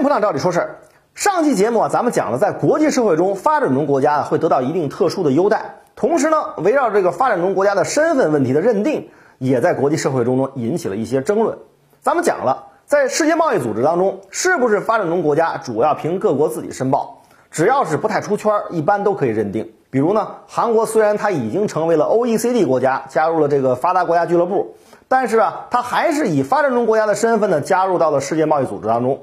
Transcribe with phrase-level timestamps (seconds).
[0.00, 0.78] 迎普朗照理说事儿。
[1.14, 11.58] 上期节目啊，咱们讲了在国际社会中，发展中国家啊会得到一定特殊的优待，同时呢，围绕这个发展中国家的身份问题的认定，也在国际社会中呢引起了一些争论。
[12.00, 17.18] 咱们讲了，在世界贸易组织当中，是不是发展中国家主要凭各国自己申报，
[17.50, 19.70] 只要是不太出圈，一般都可以认定。
[19.90, 24.76] 比如呢，韩国虽然它已经成为了 OECD 国家，加入了这个发达国家俱乐部，
[25.08, 29.20] 但是啊，它还是以发展中国家的身份呢加入到了世界贸易组织当中。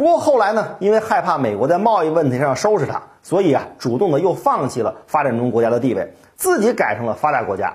[0.00, 7.74] 不过后来呢，因为害怕美国在贸易问题上收拾他，所以啊，主动的又放弃了发展中国家的地位，自己改成了发达国家。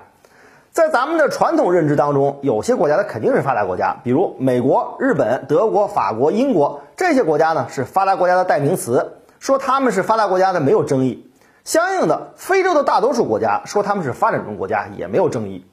[0.72, 11.30] 在咱们的传统认知当中，有些国家它肯定是发达国家，比如美国、日本、德国、法国、英国这些国家呢是发达国家的代名词，说他们是发达国家的没有争议。
[11.64, 15.64] 相应的，非洲的大多数国家说他们是发展中国家也没有争议。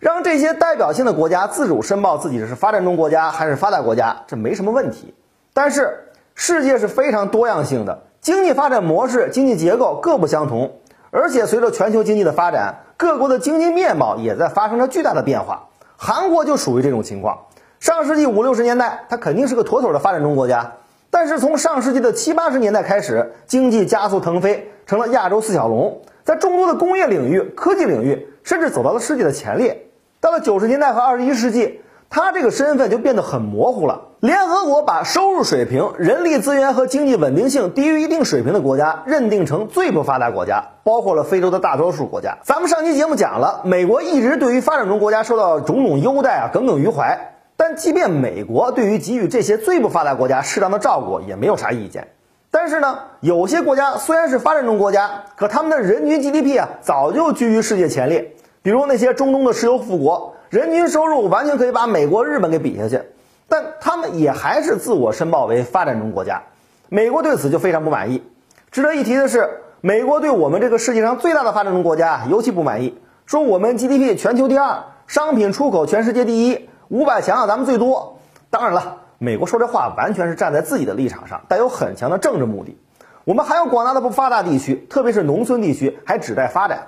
[0.00, 5.14] 让这些代表性的国家自主申报自己是发展中国家还是发达国家，这没什么问题。
[5.58, 6.04] 但是
[6.36, 10.70] 世界是非常多样性的，经济发展模式、经济结构各不相同，
[11.10, 15.66] 而且随着全球经济的发展，各国的经济面貌也在发生着巨大的变化。
[15.96, 17.36] 韩国就属于这种情况。
[17.80, 20.74] 上世纪五六十年代，它肯定是个妥妥的发展中国家，
[21.10, 29.88] 但是从上世纪的七八十年代开始，经济加速腾飞，成了亚洲四小龙，在众多的工业领域、科技领域，甚至走到了世界的前列。
[30.20, 31.80] 到了九十年代和二十一世纪。
[32.10, 34.02] 他这个身份就变得很模糊了。
[34.20, 42.38] 联合国把收入水平、人力资源和经济稳定性低于一定水平的国家认定成最不发达国家，包括了非洲的大多数国家。
[42.42, 47.34] 咱们上期节目讲了，美国一直对于发展中国家受到种种优待啊耿耿于怀。
[47.56, 52.08] 但即便美国对于给予这些最不发达国家适当的照顾也没有啥意见。
[52.50, 60.34] 但是呢，有些国家虽然是发展中国家，可他们的人均 GDP 啊早就居于世界前列，比如那些中东的石油富国。
[60.50, 63.02] 人均收入完全可以把美国、日本给比下去，
[63.48, 66.42] 但他们也还是自我申报为发展中国家。
[66.88, 68.22] 美国对此就非常不满意。
[68.70, 78.18] 值得一提的是，美国对我们这个世界上最大的发展中国家尤其不满意，说我们 GDP 全球第二，商品出口全世界第一，五百强啊咱们最多。
[78.48, 82.78] 当然了，美国说这话完全是站在自己的立场上，带有很强的政治目的。
[83.24, 86.86] 我们还有广大的不发达地区，特别是农村地区，还指待发展。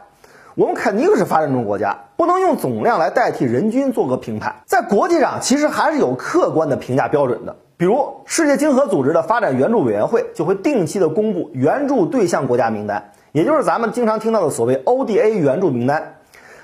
[0.61, 4.57] 我们肯定是发展中国家，不能用总量来代替人均做个评判。
[4.67, 7.57] 在国际上，其实还是有客观的评价标准的。
[7.79, 16.17] 比如，世界经合组织的发展援助委员会就会定期的公布援助对象国家名单，也就是咱们经常听到的所谓 ODA 援助名单。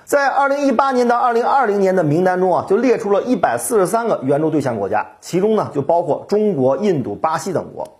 [0.05, 7.97] 在2018年到2020年的名单中啊，就列出了一百四十三个援助对象国家，其中呢就包括中国、印度、巴西等国。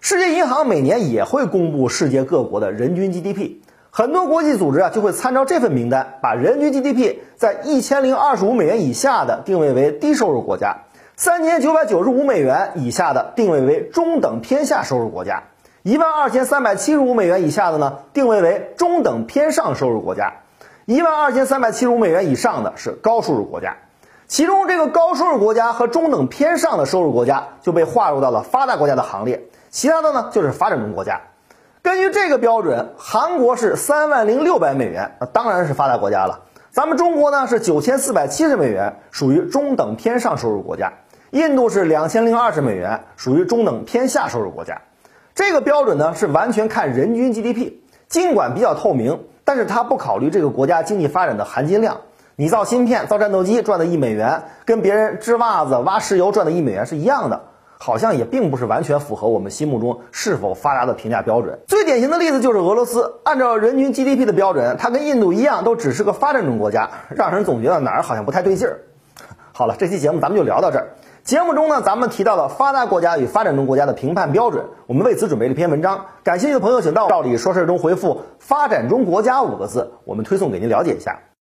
[0.00, 3.58] 世界银行每年也会公布世界各国的人均 GDP。
[3.98, 10.82] 很多国际组织啊，就会参照这份名单，把人均 GDP 在一千零二十五美元以下的定位为低收入国家，
[11.16, 15.42] 三千九百九十五美元以下的定位为中等偏下收入国家，
[15.82, 20.32] 一万二千三百七十五美元以下的呢，定位为中等偏上收入国家，
[20.84, 23.78] 一万二千三百七十五美元以上的是高收入国家。
[24.28, 31.20] 其中这个高收入国家和中等偏上的收入国家就被划入到了发达国家的行列，其他的呢就是发展中国家。
[31.88, 36.38] 根据这个标准，韩国是三万零六百美元，那当然是发达国家了。
[36.70, 40.92] 咱们中国呢是九千四百七十美元，属于中等偏上收入国家。
[41.30, 44.78] 印度是两千零二十美元，属于中等偏下收入国家。
[45.34, 47.72] 这个标准呢是完全看人均 GDP，
[48.06, 51.98] 尽管比较透明，但是它不考虑这个国家经济发展的含金量。
[52.36, 57.40] 你造芯片、造战斗机赚的一美元，跟别人织袜子、挖石油赚的一美元是一样的。
[57.78, 61.58] 好像也并不是完全符合我们心目中是否发达的评价标准。
[61.66, 68.80] 最典型的例子就是俄罗斯，按照人均 GDP 的标准，它跟印度一样，都只是个发展中国家，让人总觉得哪儿好像不太对劲儿。
[69.52, 70.88] 好了，这期节目咱们就聊到这儿。
[71.24, 76.06] 节目中呢，咱们提到了发达国家与发展中国家的评判标准，我们为此准备了一篇文章。
[76.24, 81.18] 感兴趣的朋友，请到“照理说事”中回复“发展中国家”五个字，我们推送给您了解一下。